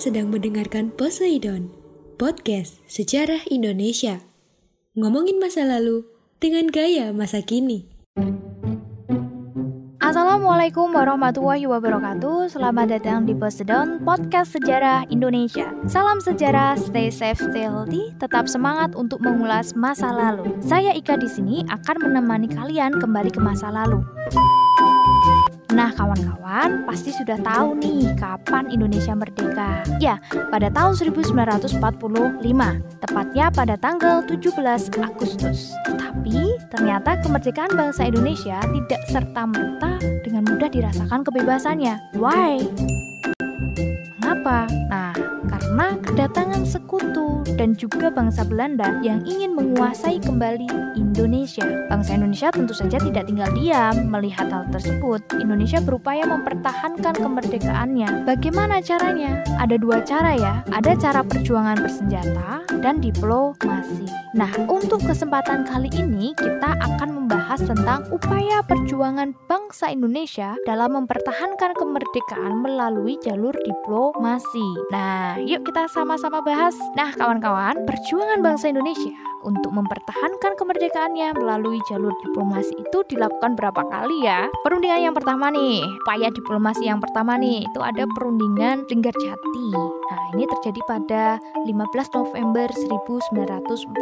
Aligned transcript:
Sedang 0.00 0.32
mendengarkan 0.32 0.96
Poseidon, 0.96 1.76
podcast 2.16 2.80
sejarah 2.88 3.44
Indonesia. 3.52 4.24
Ngomongin 4.96 5.36
masa 5.36 5.68
lalu 5.68 6.08
dengan 6.40 6.72
gaya 6.72 7.12
masa 7.12 7.44
kini. 7.44 7.84
Assalamualaikum 10.00 10.88
warahmatullahi 10.88 11.68
wabarakatuh 11.68 12.48
Selamat 12.48 12.96
datang 12.96 13.28
di 13.28 13.36
Poseidon 13.36 14.00
Podcast 14.00 14.56
Sejarah 14.56 15.04
Indonesia 15.12 15.70
Salam 15.84 16.18
sejarah, 16.18 16.80
stay 16.80 17.12
safe, 17.12 17.38
stay 17.38 17.68
healthy 17.68 18.10
Tetap 18.16 18.48
semangat 18.48 18.96
untuk 18.96 19.20
mengulas 19.20 19.76
masa 19.76 20.10
lalu 20.10 20.50
Saya 20.64 20.96
Ika 20.96 21.20
di 21.20 21.28
sini 21.28 21.62
akan 21.68 22.10
menemani 22.10 22.48
kalian 22.48 22.96
kembali 22.98 23.30
ke 23.30 23.38
masa 23.38 23.68
lalu 23.70 24.02
Nah, 25.70 25.94
kawan-kawan 25.94 26.82
pasti 26.82 27.14
sudah 27.14 27.38
tahu 27.38 27.78
nih 27.78 28.10
kapan 28.18 28.66
Indonesia 28.74 29.14
merdeka. 29.14 29.86
Ya, 30.02 30.18
pada 30.50 30.66
tahun 30.66 30.98
1945, 30.98 31.78
tepatnya 32.98 33.46
pada 33.54 33.78
tanggal 33.78 34.26
17 34.26 34.90
Agustus. 34.98 35.70
Tapi, 35.86 36.58
ternyata 36.74 37.22
kemerdekaan 37.22 37.70
bangsa 37.78 38.10
Indonesia 38.10 38.58
tidak 38.58 39.02
serta-merta 39.08 40.02
dengan 40.26 40.42
mudah 40.50 40.68
dirasakan 40.68 41.22
kebebasannya. 41.22 42.18
Why? 42.18 42.66
Mengapa? 44.30 44.70
Nah, 44.86 45.10
karena 45.50 45.98
kedatangan 46.06 46.62
sekutu 46.62 47.42
dan 47.58 47.74
juga 47.74 48.14
bangsa 48.14 48.46
Belanda 48.46 49.02
yang 49.02 49.26
ingin 49.26 49.58
menguasai 49.58 50.22
kembali 50.22 50.70
Indonesia. 50.94 51.66
Bangsa 51.90 52.14
Indonesia 52.14 52.54
tentu 52.54 52.70
saja 52.70 53.02
tidak 53.02 53.26
tinggal 53.26 53.50
diam 53.58 54.06
melihat 54.06 54.46
hal 54.54 54.70
tersebut. 54.70 55.18
Indonesia 55.34 55.82
berupaya 55.82 56.22
mempertahankan 56.30 57.18
kemerdekaannya. 57.18 58.22
Bagaimana 58.22 58.78
caranya? 58.78 59.42
Ada 59.58 59.82
dua 59.82 59.98
cara 60.06 60.38
ya. 60.38 60.54
Ada 60.70 60.94
cara 60.94 61.26
perjuangan 61.26 61.82
bersenjata 61.82 62.62
dan 62.86 63.02
diplomasi. 63.02 64.06
Nah, 64.38 64.50
untuk 64.70 65.02
kesempatan 65.02 65.66
kali 65.66 65.90
ini 65.98 66.38
kita 66.38 66.78
akan 66.78 67.18
membahas 67.18 67.66
tentang 67.66 68.06
upaya 68.14 68.62
perjuangan 68.62 69.34
bangsa 69.50 69.90
Indonesia 69.90 70.54
dalam 70.70 70.94
mempertahankan 71.02 71.74
kemerdekaan 71.74 72.62
melalui 72.62 73.18
jalur 73.26 73.58
diplomasi. 73.66 74.19
Nah, 74.90 75.38
yuk 75.38 75.60
Yuk 75.60 75.76
kita 75.76 75.92
sama-sama 75.92 76.40
bahas. 76.40 76.72
Nah, 76.96 77.12
kawan-kawan, 77.12 77.84
perjuangan 77.84 78.40
bangsa 78.40 78.72
Indonesia 78.72 79.12
untuk 79.44 79.76
mempertahankan 79.76 80.56
kemerdekaannya 80.56 81.36
melalui 81.36 81.76
jalur 81.84 82.16
diplomasi 82.24 82.72
itu 82.80 83.04
dilakukan 83.12 83.60
berapa 83.60 83.84
kali 83.92 84.24
ya? 84.24 84.48
Perundingan 84.64 85.12
yang 85.12 85.12
pertama 85.12 85.52
nih, 85.52 85.84
upaya 85.84 86.32
diplomasi 86.32 86.88
yang 86.88 86.96
pertama 86.96 87.36
nih, 87.36 87.68
itu 87.68 87.80
ada 87.84 88.08
perundingan 88.16 88.88
Linggarjati. 88.88 89.68
Nah, 89.76 90.20
ini 90.32 90.48
terjadi 90.48 90.80
pada 90.88 91.36
15 91.68 92.08
November 92.16 92.72
1946. 92.72 93.92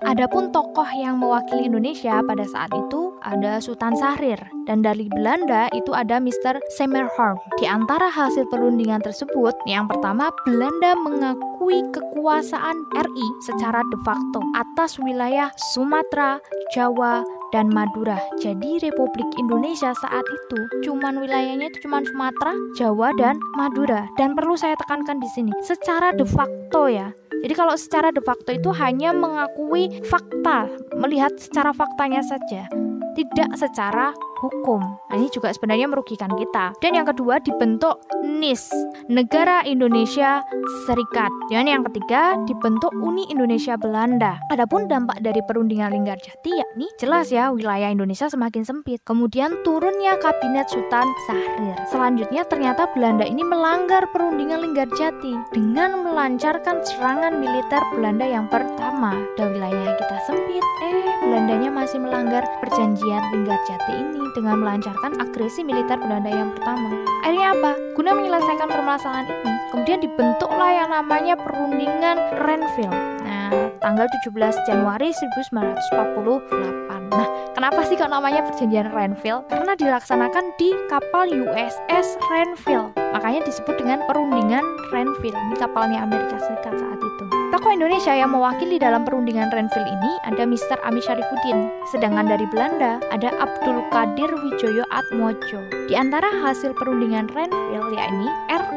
Adapun 0.00 0.48
tokoh 0.48 0.88
yang 0.96 1.20
mewakili 1.20 1.68
Indonesia 1.68 2.24
pada 2.24 2.48
saat 2.48 2.72
itu 2.72 3.05
ada 3.26 3.58
Sultan 3.58 3.98
Sahrir 3.98 4.38
dan 4.70 4.86
dari 4.86 5.10
Belanda 5.10 5.66
itu 5.74 5.90
ada 5.90 6.22
Mr. 6.22 6.62
Semmerhorn. 6.78 7.36
Di 7.58 7.66
antara 7.66 8.06
hasil 8.06 8.46
perundingan 8.48 9.02
tersebut, 9.02 9.54
yang 9.66 9.90
pertama 9.90 10.30
Belanda 10.46 10.94
mengakui 11.02 11.82
kekuasaan 11.90 12.76
RI 12.94 13.28
secara 13.42 13.82
de 13.90 13.98
facto 14.06 14.38
atas 14.54 14.98
wilayah 15.02 15.50
Sumatera, 15.74 16.38
Jawa, 16.70 17.26
dan 17.54 17.70
Madura. 17.70 18.18
Jadi 18.42 18.82
Republik 18.82 19.26
Indonesia 19.38 19.94
saat 20.02 20.26
itu 20.26 20.58
cuman 20.86 21.22
wilayahnya 21.22 21.70
itu 21.70 21.86
cuman 21.86 22.02
Sumatera, 22.06 22.54
Jawa 22.78 23.14
dan 23.18 23.38
Madura. 23.54 24.06
Dan 24.18 24.34
perlu 24.34 24.58
saya 24.58 24.74
tekankan 24.78 25.22
di 25.22 25.28
sini, 25.30 25.52
secara 25.62 26.14
de 26.14 26.26
facto 26.26 26.90
ya. 26.90 27.10
Jadi 27.36 27.54
kalau 27.54 27.78
secara 27.78 28.10
de 28.10 28.18
facto 28.24 28.50
itu 28.50 28.74
hanya 28.74 29.14
mengakui 29.14 30.02
fakta, 30.08 30.66
melihat 30.98 31.30
secara 31.38 31.70
faktanya 31.70 32.24
saja 32.24 32.66
tidak 33.16 33.56
secara 33.56 34.12
hukum. 34.40 34.80
Nah, 34.82 35.16
ini 35.16 35.28
juga 35.32 35.52
sebenarnya 35.52 35.88
merugikan 35.88 36.30
kita. 36.36 36.76
Dan 36.80 36.96
yang 36.98 37.06
kedua 37.08 37.40
dibentuk 37.40 38.00
NIS, 38.24 38.68
Negara 39.08 39.64
Indonesia 39.64 40.44
Serikat. 40.84 41.30
Dan 41.48 41.70
yang 41.70 41.82
ketiga 41.88 42.36
dibentuk 42.44 42.92
Uni 43.00 43.24
Indonesia 43.32 43.78
Belanda. 43.78 44.36
Adapun 44.52 44.90
dampak 44.90 45.22
dari 45.24 45.40
perundingan 45.44 45.92
Linggarjati 45.92 46.50
yakni 46.52 46.86
jelas 47.00 47.30
ya 47.32 47.50
wilayah 47.54 47.88
Indonesia 47.88 48.28
semakin 48.28 48.62
sempit. 48.66 49.00
Kemudian 49.06 49.62
turunnya 49.62 50.18
kabinet 50.20 50.68
Sultan 50.68 51.06
Sahrir. 51.26 51.76
Selanjutnya 51.88 52.42
ternyata 52.44 52.90
Belanda 52.92 53.24
ini 53.24 53.42
melanggar 53.46 54.04
perundingan 54.10 54.60
Linggarjati 54.62 55.54
dengan 55.54 56.02
melancarkan 56.04 56.82
serangan 56.84 57.38
militer 57.38 57.80
Belanda 57.94 58.26
yang 58.26 58.46
pertama. 58.50 59.14
Dan 59.38 59.54
wilayah 59.54 59.94
kita 59.96 60.16
sempit, 60.26 60.64
eh 60.84 61.06
Belandanya 61.26 61.70
masih 61.74 61.98
melanggar 61.98 62.46
perjanjian 62.62 63.22
Linggarjati 63.34 63.92
ini 63.98 64.25
dengan 64.32 64.58
melancarkan 64.64 65.20
agresi 65.22 65.62
militer 65.62 66.00
Belanda 66.00 66.30
yang 66.32 66.50
pertama. 66.56 66.90
Akhirnya 67.22 67.54
apa? 67.54 67.72
Guna 67.94 68.10
menyelesaikan 68.16 68.68
permasalahan 68.70 69.26
ini, 69.28 69.52
kemudian 69.70 69.98
dibentuklah 70.02 70.70
yang 70.72 70.90
namanya 70.90 71.34
perundingan 71.38 72.16
Renville. 72.42 72.96
Nah, 73.22 73.50
tanggal 73.78 74.06
17 74.26 74.56
Januari 74.66 75.14
1948. 75.14 77.06
Nah, 77.14 77.28
kenapa 77.54 77.80
sih 77.86 77.94
kok 77.94 78.10
namanya 78.10 78.42
perjanjian 78.42 78.90
Renville? 78.90 79.46
Karena 79.46 79.78
dilaksanakan 79.78 80.44
di 80.58 80.74
kapal 80.90 81.30
USS 81.30 82.18
Renville. 82.32 83.05
Makanya 83.16 83.48
disebut 83.48 83.80
dengan 83.80 84.04
perundingan 84.04 84.60
Renville. 84.92 85.40
Ini 85.48 85.56
kapalnya 85.56 86.04
Amerika 86.04 86.36
Serikat 86.36 86.76
saat 86.76 87.00
itu. 87.00 87.24
Tokoh 87.48 87.72
Indonesia 87.72 88.12
yang 88.12 88.28
mewakili 88.28 88.76
dalam 88.76 89.08
perundingan 89.08 89.48
Renville 89.48 89.88
ini 89.88 90.12
ada 90.28 90.44
Mr. 90.44 90.76
Ami 90.84 91.00
Syarifuddin. 91.00 91.72
Sedangkan 91.88 92.28
dari 92.28 92.44
Belanda 92.52 93.00
ada 93.08 93.32
Abdul 93.40 93.80
Qadir 93.88 94.28
Wijoyo 94.28 94.84
Atmojo. 94.92 95.64
Di 95.88 95.96
antara 95.96 96.28
hasil 96.44 96.76
perundingan 96.76 97.32
Renville 97.32 97.88
yakni 97.96 98.28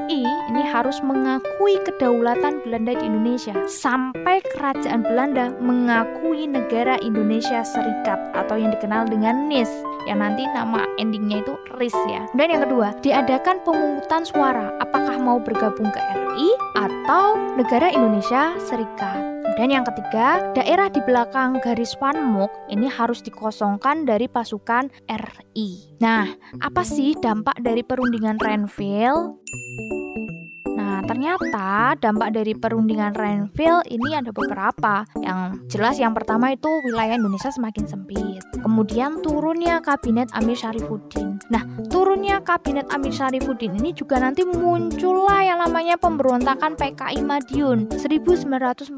RI 0.09 0.25
ini 0.25 0.65
harus 0.65 0.97
mengakui 1.05 1.77
kedaulatan 1.85 2.65
Belanda 2.65 2.97
di 2.97 3.05
Indonesia 3.05 3.53
sampai 3.69 4.41
kerajaan 4.57 5.05
Belanda 5.05 5.53
mengakui 5.61 6.49
negara 6.49 6.97
Indonesia 7.05 7.61
Serikat 7.61 8.17
atau 8.33 8.57
yang 8.57 8.73
dikenal 8.73 9.05
dengan 9.05 9.45
NIS 9.45 9.69
yang 10.09 10.25
nanti 10.25 10.49
nama 10.49 10.89
endingnya 10.97 11.45
itu 11.45 11.53
RIS 11.77 11.93
ya. 12.09 12.25
Dan 12.33 12.49
yang 12.49 12.65
kedua, 12.65 12.97
diadakan 13.05 13.61
pemungutan 13.61 14.25
suara 14.25 14.73
apakah 14.81 15.21
mau 15.21 15.37
bergabung 15.37 15.93
ke 15.93 16.01
RI 16.01 16.49
atau 16.73 17.37
negara 17.53 17.93
Indonesia 17.93 18.57
Serikat. 18.65 19.21
Dan 19.61 19.69
yang 19.69 19.85
ketiga, 19.85 20.41
daerah 20.57 20.89
di 20.89 21.05
belakang 21.05 21.61
garis 21.61 21.93
Wanmuk 22.01 22.49
ini 22.71 22.89
harus 22.89 23.21
dikosongkan 23.21 24.09
dari 24.09 24.25
pasukan 24.25 24.89
RI. 25.05 26.01
Nah, 26.01 26.33
apa 26.65 26.81
sih 26.81 27.13
dampak 27.13 27.61
dari 27.61 27.85
perundingan 27.85 28.41
Renville? 28.41 29.37
Nah, 30.99 31.07
ternyata 31.07 31.95
dampak 31.95 32.35
dari 32.35 32.51
perundingan 32.51 33.15
Renville 33.15 33.87
ini 33.87 34.19
ada 34.19 34.35
beberapa. 34.35 35.07
Yang 35.23 35.39
jelas 35.71 35.95
yang 35.95 36.11
pertama 36.11 36.51
itu 36.51 36.67
wilayah 36.83 37.15
Indonesia 37.15 37.47
semakin 37.47 37.87
sempit. 37.87 38.43
Kemudian 38.59 39.23
turunnya 39.23 39.79
kabinet 39.79 40.27
Amir 40.35 40.59
Syarifuddin. 40.59 41.39
Nah, 41.47 41.63
turunnya 41.87 42.43
kabinet 42.43 42.91
Amir 42.91 43.15
Syarifuddin 43.15 43.79
ini 43.79 43.95
juga 43.95 44.19
nanti 44.19 44.43
muncullah 44.43 45.39
yang 45.39 45.63
namanya 45.63 45.95
pemberontakan 45.95 46.75
PKI 46.75 47.23
Madiun 47.23 47.87
1948. 47.95 48.91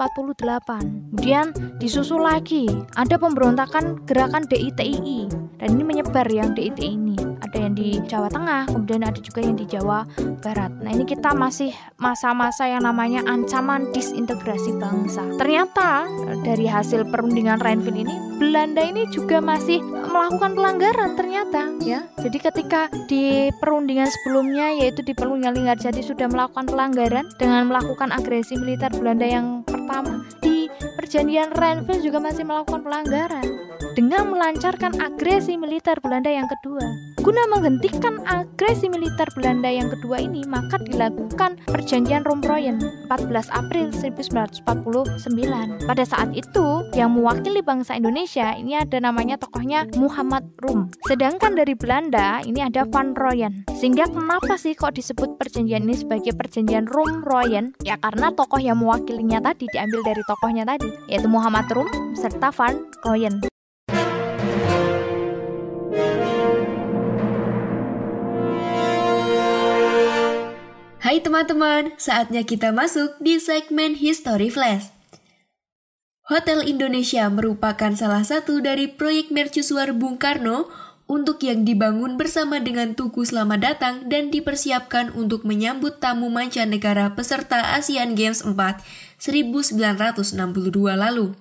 Kemudian 1.14 1.54
disusul 1.78 2.26
lagi 2.26 2.66
ada 2.98 3.14
pemberontakan 3.22 4.10
gerakan 4.10 4.50
DITII 4.50 5.30
dan 5.62 5.78
ini 5.78 5.84
menyebar 5.86 6.26
yang 6.34 6.58
DITI 6.58 6.98
ini. 6.98 7.31
Ada 7.52 7.68
yang 7.68 7.76
di 7.76 8.00
Jawa 8.08 8.32
Tengah, 8.32 8.64
kemudian 8.72 9.04
ada 9.04 9.20
juga 9.20 9.44
yang 9.44 9.60
di 9.60 9.68
Jawa 9.68 10.08
Barat. 10.40 10.72
Nah, 10.80 10.96
ini 10.96 11.04
kita 11.04 11.36
masih 11.36 11.76
masa-masa 12.00 12.64
yang 12.64 12.88
namanya 12.88 13.28
ancaman 13.28 13.92
disintegrasi 13.92 14.80
bangsa. 14.80 15.28
Ternyata 15.36 16.08
dari 16.48 16.64
hasil 16.64 17.12
perundingan 17.12 17.60
Renville 17.60 18.08
ini 18.08 18.16
Belanda 18.42 18.82
ini 18.82 19.06
juga 19.14 19.38
masih 19.38 19.84
melakukan 19.84 20.58
pelanggaran 20.58 21.14
ternyata 21.14 21.76
ya. 21.86 22.08
Jadi 22.18 22.38
ketika 22.42 22.88
di 23.06 23.54
perundingan 23.62 24.10
sebelumnya 24.10 24.74
yaitu 24.82 25.06
di 25.06 25.14
perundingan 25.14 25.60
Linggarjati 25.60 26.02
sudah 26.02 26.26
melakukan 26.26 26.66
pelanggaran 26.66 27.30
dengan 27.38 27.70
melakukan 27.70 28.10
agresi 28.10 28.58
militer 28.58 28.90
Belanda 28.96 29.30
yang 29.30 29.62
pertama 29.62 30.26
di 30.42 30.66
perjanjian 30.98 31.54
Renville 31.54 32.02
juga 32.02 32.18
masih 32.18 32.42
melakukan 32.42 32.82
pelanggaran. 32.82 33.71
Dengan 33.94 34.32
melancarkan 34.32 34.98
agresi 35.02 35.60
militer 35.60 35.98
Belanda 36.00 36.30
yang 36.32 36.48
kedua. 36.48 37.12
Guna 37.22 37.46
menghentikan 37.54 38.18
agresi 38.26 38.90
militer 38.90 39.30
Belanda 39.38 39.70
yang 39.70 39.94
kedua 39.94 40.18
ini, 40.18 40.42
maka 40.50 40.82
dilakukan 40.82 41.62
perjanjian 41.70 42.26
Romproyen 42.26 42.82
14 43.14 43.46
April 43.54 43.94
1949. 43.94 45.86
Pada 45.86 46.02
saat 46.02 46.34
itu, 46.34 46.82
yang 46.98 47.14
mewakili 47.14 47.62
bangsa 47.62 47.94
Indonesia 47.94 48.58
ini 48.58 48.74
ada 48.74 48.98
namanya 48.98 49.38
tokohnya 49.38 49.86
Muhammad 50.02 50.50
Rum. 50.66 50.90
Sedangkan 51.06 51.54
dari 51.54 51.78
Belanda 51.78 52.42
ini 52.42 52.66
ada 52.66 52.90
Van 52.90 53.14
Royen. 53.14 53.70
Sehingga 53.78 54.10
kenapa 54.10 54.58
sih 54.58 54.74
kok 54.74 54.98
disebut 54.98 55.38
perjanjian 55.38 55.86
ini 55.86 56.02
sebagai 56.02 56.34
perjanjian 56.34 56.90
Rum 56.90 57.22
Royen? 57.22 57.78
Ya 57.86 58.02
karena 58.02 58.34
tokoh 58.34 58.58
yang 58.58 58.82
mewakilinya 58.82 59.46
tadi 59.46 59.70
diambil 59.70 60.02
dari 60.02 60.26
tokohnya 60.26 60.66
tadi, 60.66 60.90
yaitu 61.06 61.30
Muhammad 61.30 61.70
Rum 61.70 61.86
serta 62.18 62.50
Van 62.50 62.82
Royen. 63.06 63.51
Hai 71.12 71.20
teman-teman, 71.20 71.92
saatnya 72.00 72.40
kita 72.48 72.72
masuk 72.72 73.20
di 73.20 73.36
segmen 73.36 74.00
History 74.00 74.48
Flash. 74.48 74.96
Hotel 76.32 76.64
Indonesia 76.64 77.28
merupakan 77.28 77.92
salah 78.00 78.24
satu 78.24 78.64
dari 78.64 78.88
proyek 78.88 79.28
mercusuar 79.28 79.92
Bung 79.92 80.16
Karno 80.16 80.72
untuk 81.12 81.44
yang 81.44 81.68
dibangun 81.68 82.16
bersama 82.16 82.64
dengan 82.64 82.96
Tugu 82.96 83.28
Selamat 83.28 83.60
Datang 83.60 84.08
dan 84.08 84.32
dipersiapkan 84.32 85.12
untuk 85.12 85.44
menyambut 85.44 86.00
tamu 86.00 86.32
mancanegara 86.32 87.12
peserta 87.12 87.76
Asian 87.76 88.16
Games 88.16 88.48
4 88.48 88.56
1962 89.20 90.16
lalu. 90.96 91.36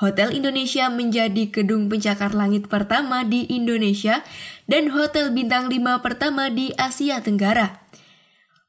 Hotel 0.00 0.32
Indonesia 0.32 0.88
menjadi 0.88 1.52
gedung 1.52 1.92
pencakar 1.92 2.32
langit 2.32 2.72
pertama 2.72 3.28
di 3.28 3.44
Indonesia 3.44 4.24
dan 4.64 4.88
hotel 4.88 5.36
bintang 5.36 5.68
5 5.68 5.84
pertama 6.00 6.48
di 6.48 6.72
Asia 6.80 7.20
Tenggara. 7.20 7.84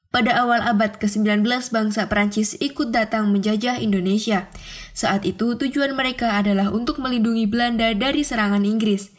Pada 0.07 0.39
awal 0.39 0.63
abad 0.63 0.95
ke-19, 1.03 1.43
bangsa 1.45 2.07
Perancis 2.07 2.55
ikut 2.63 2.95
datang 2.95 3.27
menjajah 3.27 3.83
Indonesia. 3.83 4.47
Saat 4.95 5.27
itu, 5.27 5.59
tujuan 5.59 5.91
mereka 5.99 6.39
adalah 6.39 6.71
untuk 6.71 7.03
melindungi 7.03 7.43
Belanda 7.43 7.91
dari 7.91 8.23
serangan 8.23 8.63
Inggris. 8.63 9.11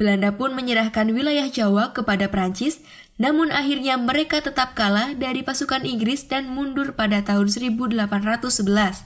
Belanda 0.00 0.32
pun 0.32 0.56
menyerahkan 0.56 1.12
wilayah 1.12 1.50
Jawa 1.50 1.92
kepada 1.92 2.30
Perancis, 2.32 2.80
namun 3.20 3.52
akhirnya 3.52 4.00
mereka 4.00 4.40
tetap 4.40 4.72
kalah 4.72 5.12
dari 5.12 5.44
pasukan 5.44 5.84
Inggris 5.84 6.24
dan 6.24 6.48
mundur 6.48 6.96
pada 6.96 7.20
tahun 7.20 7.52
1811. 7.52 9.04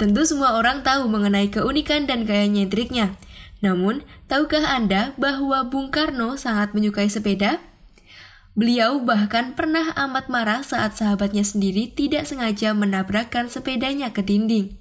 Tentu 0.00 0.22
semua 0.24 0.56
orang 0.56 0.80
tahu 0.80 1.12
mengenai 1.12 1.52
keunikan 1.52 2.08
dan 2.08 2.24
gaya 2.24 2.48
nyentriknya. 2.48 3.20
Namun, 3.60 4.00
tahukah 4.32 4.64
Anda 4.64 5.12
bahwa 5.20 5.68
Bung 5.68 5.92
Karno 5.92 6.40
sangat 6.40 6.72
menyukai 6.72 7.12
sepeda? 7.12 7.60
Beliau 8.56 9.04
bahkan 9.04 9.52
pernah 9.52 9.92
amat 9.92 10.32
marah 10.32 10.64
saat 10.64 10.96
sahabatnya 10.96 11.44
sendiri 11.44 11.92
tidak 11.92 12.24
sengaja 12.24 12.72
menabrakkan 12.72 13.52
sepedanya 13.52 14.08
ke 14.16 14.24
dinding. 14.24 14.72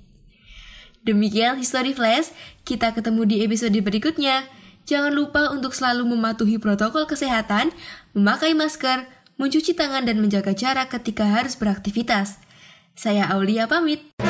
Demikian 1.03 1.59
History 1.59 1.91
Flash, 1.91 2.31
kita 2.63 2.95
ketemu 2.95 3.27
di 3.27 3.35
episode 3.43 3.75
berikutnya. 3.75 4.47
Jangan 4.87 5.11
lupa 5.11 5.51
untuk 5.51 5.75
selalu 5.75 6.07
mematuhi 6.07 6.55
protokol 6.55 7.03
kesehatan, 7.03 7.75
memakai 8.15 8.55
masker, 8.55 9.11
mencuci 9.35 9.75
tangan 9.75 10.07
dan 10.07 10.23
menjaga 10.23 10.55
jarak 10.55 10.95
ketika 10.95 11.27
harus 11.27 11.59
beraktivitas. 11.59 12.39
Saya 12.95 13.27
Aulia 13.27 13.67
pamit. 13.67 14.24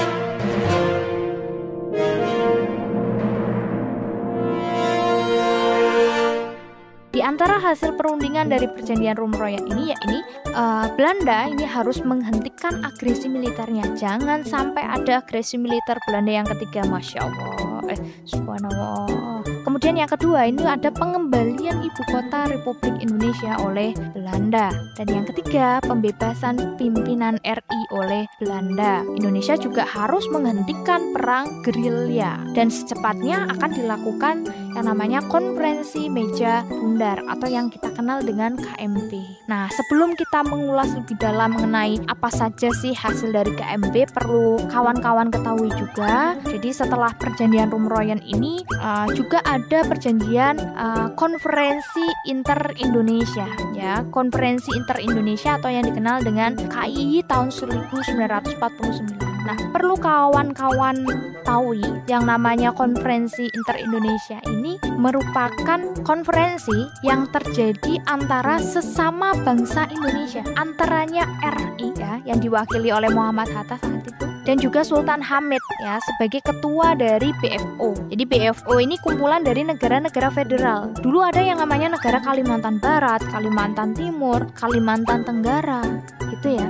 Antara 7.26 7.58
hasil 7.58 7.98
perundingan 7.98 8.54
dari 8.54 8.70
perjanjian 8.70 9.18
Rumroyen 9.18 9.66
ini 9.66 9.90
ya 9.90 9.98
ini 10.06 10.20
uh, 10.54 10.86
Belanda 10.94 11.50
ini 11.50 11.66
harus 11.66 12.06
menghentikan 12.06 12.86
agresi 12.86 13.26
militernya. 13.26 13.98
Jangan 13.98 14.46
sampai 14.46 14.86
ada 14.86 15.26
agresi 15.26 15.58
militer 15.58 15.98
Belanda 16.06 16.32
yang 16.32 16.48
ketiga, 16.48 16.86
masya 16.86 17.26
Allah, 17.26 17.82
eh 17.90 18.00
subhanallah. 18.30 19.42
Kemudian 19.66 19.98
yang 19.98 20.10
kedua 20.10 20.46
ini 20.46 20.62
ada 20.62 20.94
pengembalian 20.94 21.82
ibu 21.82 22.02
kota 22.14 22.46
Republik 22.54 23.02
Indonesia 23.02 23.58
oleh 23.66 23.98
Belanda. 24.14 24.70
Dan 24.94 25.08
yang 25.10 25.26
ketiga 25.26 25.82
pembebasan 25.82 26.78
pimpinan 26.78 27.42
RI 27.42 27.82
oleh 27.90 28.30
Belanda. 28.38 29.02
Indonesia 29.18 29.58
juga 29.58 29.82
harus 29.84 30.30
menghentikan 30.30 31.12
perang 31.18 31.66
gerilya 31.66 32.38
dan 32.54 32.70
secepatnya 32.70 33.50
akan 33.58 33.72
dilakukan 33.74 34.36
yang 34.76 34.92
namanya 34.92 35.24
konferensi 35.32 36.12
meja 36.12 36.68
bundar 36.68 37.24
atau 37.32 37.48
yang 37.48 37.72
kita 37.72 37.90
kenal 37.96 38.20
dengan 38.20 38.60
KMP. 38.60 39.24
Nah, 39.48 39.72
sebelum 39.72 40.14
kita 40.20 40.44
mengulas 40.44 40.92
lebih 40.94 41.16
dalam 41.18 41.56
mengenai 41.56 42.04
apa 42.12 42.28
saja 42.28 42.68
sih 42.84 42.92
hasil 42.92 43.32
dari 43.32 43.56
KMP, 43.56 44.12
perlu 44.12 44.60
kawan-kawan 44.68 45.32
ketahui 45.32 45.72
juga. 45.80 46.36
Jadi 46.44 46.70
setelah 46.76 47.16
perjanjian 47.16 47.72
Rumroyen 47.72 48.20
ini 48.28 48.62
uh, 48.84 49.08
juga 49.16 49.40
ada 49.48 49.88
perjanjian 49.88 50.60
uh, 50.76 51.08
konferensi 51.16 52.04
inter 52.28 52.76
Indonesia 52.78 53.48
ya, 53.72 54.04
konferensi 54.12 54.76
inter 54.76 55.00
Indonesia 55.00 55.56
atau 55.56 55.72
yang 55.72 55.88
dikenal 55.88 56.22
dengan 56.22 56.60
KII 56.60 57.24
tahun 57.26 57.50
1949. 57.50 59.25
Nah, 59.46 59.58
perlu 59.70 59.94
kawan-kawan 59.94 61.06
tahu 61.46 61.78
yang 62.10 62.26
namanya 62.26 62.74
konferensi 62.74 63.46
inter 63.54 63.78
Indonesia 63.78 64.42
ini 64.50 64.82
merupakan 64.98 65.80
konferensi 66.02 66.90
yang 67.06 67.30
terjadi 67.30 68.02
antara 68.10 68.58
sesama 68.58 69.38
bangsa 69.46 69.86
Indonesia, 69.94 70.42
antaranya 70.58 71.30
RI 71.46 71.94
ya 71.94 72.18
yang 72.26 72.42
diwakili 72.42 72.90
oleh 72.90 73.14
Muhammad 73.14 73.54
Hatta 73.54 73.78
saat 73.78 74.02
itu 74.10 74.26
dan 74.46 74.62
juga 74.62 74.86
Sultan 74.86 75.20
Hamid 75.26 75.60
ya 75.82 75.98
sebagai 76.06 76.40
ketua 76.46 76.94
dari 76.94 77.34
BFO. 77.42 77.98
Jadi 78.14 78.24
BFO 78.24 78.78
ini 78.78 78.96
kumpulan 79.02 79.42
dari 79.42 79.66
negara-negara 79.66 80.30
federal. 80.30 80.94
Dulu 81.02 81.26
ada 81.26 81.42
yang 81.42 81.60
namanya 81.60 81.98
negara 81.98 82.22
Kalimantan 82.22 82.78
Barat, 82.78 83.26
Kalimantan 83.34 83.98
Timur, 83.98 84.46
Kalimantan 84.54 85.26
Tenggara, 85.26 85.82
gitu 86.30 86.62
ya. 86.62 86.70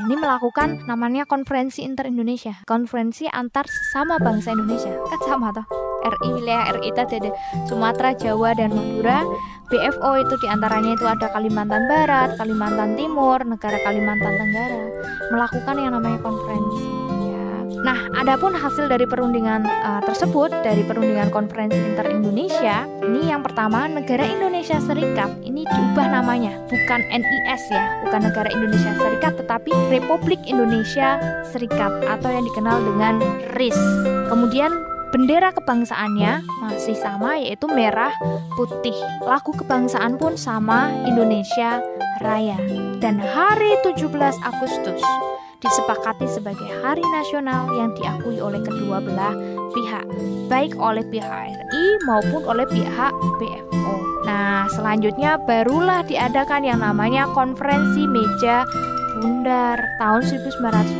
Ini 0.00 0.16
melakukan 0.16 0.88
namanya 0.88 1.28
konferensi 1.28 1.84
inter 1.84 2.08
Indonesia, 2.08 2.56
konferensi 2.64 3.28
antar 3.28 3.68
sesama 3.68 4.16
bangsa 4.16 4.56
Indonesia. 4.56 4.96
Kan 4.96 5.20
sama 5.28 5.52
toh? 5.52 5.66
RI 6.00 6.40
wilayah 6.40 6.72
RI 6.80 6.88
tadi 6.96 7.20
ada 7.20 7.30
Sumatera, 7.68 8.16
Jawa 8.16 8.56
dan 8.56 8.72
Madura. 8.72 9.20
BFO 9.68 10.10
itu 10.18 10.34
di 10.40 10.48
antaranya 10.48 10.96
itu 10.96 11.04
ada 11.04 11.28
Kalimantan 11.30 11.84
Barat, 11.86 12.34
Kalimantan 12.40 12.96
Timur, 12.96 13.38
negara 13.44 13.78
Kalimantan 13.84 14.34
Tenggara 14.34 14.80
melakukan 15.30 15.76
yang 15.78 15.92
namanya 15.94 16.18
konferensi. 16.24 17.19
Nah, 17.80 18.12
adapun 18.12 18.52
hasil 18.52 18.92
dari 18.92 19.08
perundingan 19.08 19.64
uh, 19.64 20.04
tersebut 20.04 20.52
dari 20.60 20.84
perundingan 20.84 21.32
konferensi 21.32 21.80
inter 21.80 22.04
Indonesia, 22.12 22.84
ini 23.00 23.32
yang 23.32 23.40
pertama 23.40 23.88
negara 23.88 24.28
Indonesia 24.28 24.76
Serikat 24.84 25.32
ini 25.40 25.64
diubah 25.64 26.06
namanya, 26.12 26.60
bukan 26.68 27.00
NIS 27.08 27.62
ya, 27.72 28.04
bukan 28.04 28.20
negara 28.28 28.52
Indonesia 28.52 28.92
Serikat 29.00 29.32
tetapi 29.40 29.72
Republik 29.88 30.40
Indonesia 30.44 31.16
Serikat 31.48 32.04
atau 32.04 32.28
yang 32.28 32.44
dikenal 32.44 32.76
dengan 32.84 33.14
RIS. 33.56 33.80
Kemudian 34.28 34.72
bendera 35.10 35.48
kebangsaannya 35.56 36.44
masih 36.60 36.94
sama 37.00 37.40
yaitu 37.40 37.64
merah 37.64 38.12
putih. 38.60 38.94
Lagu 39.24 39.56
kebangsaan 39.56 40.20
pun 40.20 40.36
sama 40.36 40.92
Indonesia 41.08 41.80
Raya. 42.20 42.60
Dan 43.00 43.16
hari 43.16 43.72
17 43.88 44.12
Agustus 44.44 45.00
disepakati 45.60 46.24
sebagai 46.24 46.68
hari 46.80 47.04
nasional 47.12 47.68
yang 47.76 47.92
diakui 47.92 48.40
oleh 48.40 48.60
kedua 48.64 49.04
belah 49.04 49.36
pihak, 49.76 50.04
baik 50.48 50.72
oleh 50.80 51.04
pihak 51.12 51.28
RI 51.28 51.84
maupun 52.08 52.42
oleh 52.48 52.64
pihak 52.66 53.12
BFO. 53.38 53.94
Nah, 54.24 54.66
selanjutnya 54.72 55.36
barulah 55.44 56.00
diadakan 56.04 56.64
yang 56.64 56.80
namanya 56.80 57.28
konferensi 57.36 58.08
meja 58.08 58.64
bundar 59.20 59.76
tahun 60.00 60.24
1949 60.24 60.96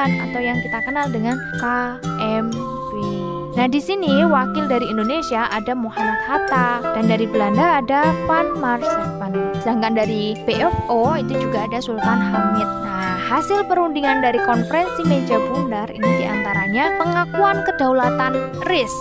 atau 0.00 0.40
yang 0.40 0.58
kita 0.64 0.78
kenal 0.88 1.06
dengan 1.12 1.36
KMB. 1.60 2.92
Nah, 3.52 3.68
di 3.68 3.80
sini 3.84 4.24
wakil 4.24 4.64
dari 4.64 4.88
Indonesia 4.88 5.44
ada 5.52 5.76
Muhammad 5.76 6.16
Hatta 6.24 6.80
dan 6.96 7.04
dari 7.04 7.28
Belanda 7.28 7.84
ada 7.84 8.16
Van 8.24 8.48
Marsepane. 8.56 9.52
Sedangkan 9.60 9.92
dari 9.92 10.32
BFO 10.48 11.20
itu 11.20 11.36
juga 11.36 11.68
ada 11.68 11.78
Sultan 11.84 12.20
Hamid. 12.32 12.64
Nah, 12.64 12.91
hasil 13.32 13.64
perundingan 13.64 14.20
dari 14.20 14.36
konferensi 14.44 15.00
meja 15.08 15.40
bundar 15.48 15.88
ini 15.88 16.04
di 16.20 16.24
antaranya 16.28 16.92
pengakuan 17.00 17.64
kedaulatan 17.64 18.36
RIS 18.68 18.92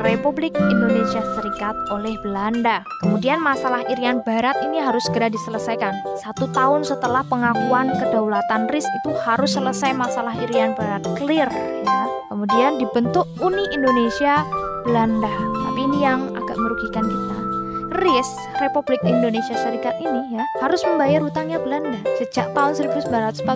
Republik 0.00 0.56
Indonesia 0.56 1.20
Serikat 1.36 1.76
oleh 1.92 2.16
Belanda. 2.24 2.80
Kemudian 3.04 3.44
masalah 3.44 3.84
Irian 3.92 4.24
Barat 4.24 4.56
ini 4.64 4.80
harus 4.80 5.04
segera 5.04 5.28
diselesaikan. 5.28 5.92
Satu 6.16 6.48
tahun 6.56 6.88
setelah 6.88 7.20
pengakuan 7.28 7.92
kedaulatan 8.00 8.72
RIS 8.72 8.88
itu 9.04 9.12
harus 9.20 9.52
selesai 9.52 9.92
masalah 9.92 10.32
Irian 10.48 10.72
Barat 10.72 11.04
clear 11.20 11.52
ya. 11.84 12.08
Kemudian 12.32 12.80
dibentuk 12.80 13.28
Uni 13.44 13.68
Indonesia 13.68 14.48
Belanda. 14.88 15.32
Tapi 15.68 15.80
ini 15.92 16.00
yang 16.00 16.32
agak 16.32 16.56
merugikan 16.56 17.04
kita. 17.04 17.63
RIS 17.94 18.30
Republik 18.58 18.98
Indonesia 19.06 19.54
Serikat 19.54 19.94
ini 20.02 20.34
ya 20.34 20.42
harus 20.58 20.82
membayar 20.82 21.22
hutangnya 21.22 21.62
Belanda 21.62 22.02
sejak 22.18 22.50
tahun 22.50 22.74
1942 22.74 23.46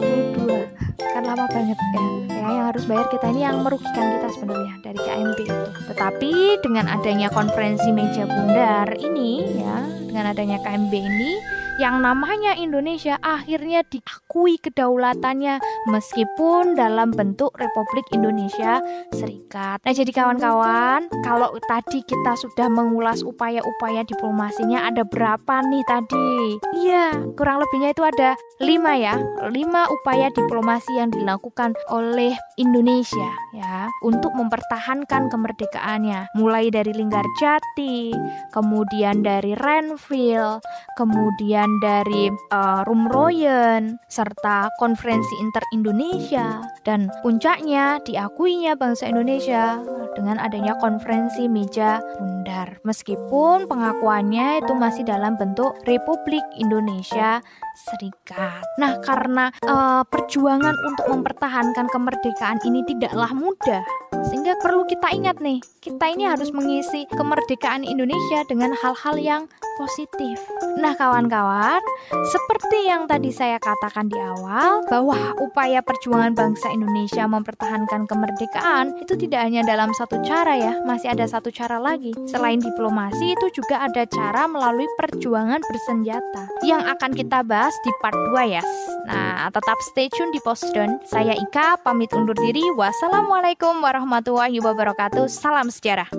kan 1.02 1.22
lama 1.26 1.46
banget 1.50 1.74
ya 1.74 2.02
ya 2.38 2.46
yang 2.46 2.66
harus 2.70 2.86
bayar 2.86 3.10
kita 3.10 3.26
ini 3.34 3.42
yang 3.42 3.66
merugikan 3.66 4.06
kita 4.14 4.28
sebenarnya 4.38 4.74
dari 4.86 5.00
KMP 5.02 5.38
itu. 5.42 5.66
Tetapi 5.90 6.32
dengan 6.62 6.86
adanya 6.86 7.28
konferensi 7.34 7.90
meja 7.90 8.30
bundar 8.30 8.94
ini 8.94 9.58
ya 9.58 9.76
dengan 10.06 10.30
adanya 10.30 10.62
KMB 10.62 10.92
ini 10.94 11.57
yang 11.78 12.02
namanya 12.02 12.58
Indonesia 12.58 13.14
akhirnya 13.22 13.86
diakui 13.86 14.58
kedaulatannya 14.58 15.62
meskipun 15.86 16.74
dalam 16.74 17.14
bentuk 17.14 17.54
Republik 17.54 18.02
Indonesia 18.10 18.82
Serikat. 19.14 19.78
Nah, 19.86 19.94
jadi 19.94 20.10
kawan-kawan, 20.10 21.06
kalau 21.22 21.54
tadi 21.70 22.02
kita 22.02 22.34
sudah 22.34 22.66
mengulas 22.66 23.22
upaya-upaya 23.22 24.02
diplomasinya 24.04 24.90
ada 24.90 25.06
berapa 25.06 25.62
nih 25.70 25.84
tadi? 25.86 26.58
Iya, 26.82 27.14
kurang 27.38 27.62
lebihnya 27.62 27.94
itu 27.94 28.02
ada 28.02 28.34
lima 28.58 28.98
ya, 28.98 29.14
lima 29.54 29.86
upaya 30.02 30.34
diplomasi 30.34 30.98
yang 30.98 31.14
dilakukan 31.14 31.78
oleh 31.94 32.34
Indonesia 32.58 33.30
ya 33.54 33.86
untuk 34.02 34.34
mempertahankan 34.34 35.30
kemerdekaannya, 35.30 36.34
mulai 36.34 36.74
dari 36.74 36.90
Linggarjati, 36.90 38.12
kemudian 38.50 39.22
dari 39.22 39.54
Renville, 39.54 40.58
kemudian 40.98 41.67
dari 41.78 42.32
uh, 42.32 42.80
Rumroyen 42.88 44.00
serta 44.08 44.72
konferensi 44.80 45.36
inter 45.36 45.60
Indonesia 45.76 46.64
dan 46.88 47.12
puncaknya 47.20 48.00
diakuinya 48.02 48.72
bangsa 48.74 49.12
Indonesia 49.12 49.76
dengan 50.16 50.40
adanya 50.40 50.74
konferensi 50.80 51.46
meja 51.46 52.00
bundar. 52.16 52.80
Meskipun 52.82 53.68
pengakuannya 53.68 54.64
itu 54.64 54.72
masih 54.72 55.04
dalam 55.04 55.36
bentuk 55.36 55.76
Republik 55.84 56.42
Indonesia 56.56 57.44
Serikat. 57.78 58.66
Nah, 58.82 58.98
karena 59.06 59.54
uh, 59.62 60.02
perjuangan 60.02 60.74
untuk 60.82 61.06
mempertahankan 61.14 61.86
kemerdekaan 61.86 62.58
ini 62.66 62.82
tidaklah 62.82 63.30
mudah, 63.30 63.86
sehingga 64.28 64.54
perlu 64.60 64.84
kita 64.84 65.08
ingat 65.12 65.40
nih, 65.40 65.58
kita 65.80 66.04
ini 66.12 66.28
harus 66.28 66.52
mengisi 66.52 67.08
kemerdekaan 67.10 67.82
Indonesia 67.82 68.44
dengan 68.48 68.76
hal-hal 68.76 69.16
yang 69.16 69.42
positif. 69.78 70.42
Nah, 70.82 70.92
kawan-kawan, 70.98 71.78
seperti 72.10 72.90
yang 72.90 73.06
tadi 73.06 73.30
saya 73.30 73.62
katakan 73.62 74.10
di 74.10 74.18
awal, 74.18 74.82
bahwa 74.90 75.38
upaya 75.38 75.78
perjuangan 75.86 76.34
bangsa 76.34 76.66
Indonesia 76.74 77.24
mempertahankan 77.30 78.10
kemerdekaan 78.10 78.98
itu 78.98 79.14
tidak 79.14 79.46
hanya 79.46 79.62
dalam 79.62 79.94
satu 79.94 80.18
cara 80.26 80.58
ya, 80.58 80.82
masih 80.82 81.14
ada 81.14 81.22
satu 81.30 81.54
cara 81.54 81.78
lagi. 81.78 82.10
Selain 82.26 82.58
diplomasi, 82.58 83.38
itu 83.38 83.62
juga 83.62 83.86
ada 83.86 84.02
cara 84.10 84.50
melalui 84.50 84.90
perjuangan 84.98 85.62
bersenjata 85.62 86.42
yang 86.66 86.82
akan 86.82 87.14
kita 87.14 87.46
bahas 87.46 87.74
di 87.86 87.94
part 88.02 88.18
2 88.34 88.54
ya. 88.58 88.62
Nah, 89.06 89.46
tetap 89.54 89.78
stay 89.94 90.10
tune 90.10 90.34
di 90.34 90.42
Postdon. 90.42 90.98
Saya 91.06 91.38
Ika, 91.38 91.78
pamit 91.86 92.10
undur 92.10 92.34
diri. 92.34 92.66
Wassalamualaikum 92.74 93.78
warahmatullahi 94.18 94.58
wabarakatuh. 94.58 95.30
Salam 95.30 95.70
sejarah. 95.70 96.10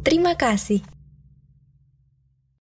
Terima 0.00 0.32
kasih. 0.34 0.80